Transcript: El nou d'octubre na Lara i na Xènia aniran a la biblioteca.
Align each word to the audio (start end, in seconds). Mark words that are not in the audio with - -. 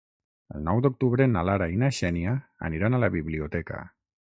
El 0.59 0.63
nou 0.67 0.81
d'octubre 0.85 1.29
na 1.35 1.45
Lara 1.51 1.69
i 1.75 1.79
na 1.85 1.93
Xènia 2.01 2.35
aniran 2.71 2.97
a 2.97 3.05
la 3.07 3.15
biblioteca. 3.21 3.89